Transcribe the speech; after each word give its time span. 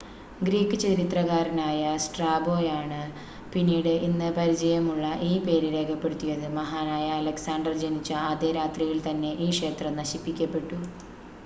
Greek 0.41 0.77
ചരിത്രകാരനായ 0.79 1.81
സ്ട്രാബോയാണ് 2.05 3.01
പിന്നീട് 3.53 3.91
ഇന്ന് 4.07 4.29
പരിചയമുള്ള 4.37 5.05
ഈ 5.23 5.39
പേര് 5.45 5.69
രേഖപ്പെടുത്തിയത് 5.75 6.47
മഹാനായ 6.57 7.07
അലക്സാണ്ടർ 7.19 7.75
ജനിച്ച 7.83 8.11
അതേ 8.27 8.51
രാത്രിയിൽ 8.59 8.99
തന്നെ 9.07 9.33
ഈ 9.39 9.51
ക്ഷേത്രം 9.53 9.95
നശിപ്പിക്കപ്പെട്ടു 10.01 10.79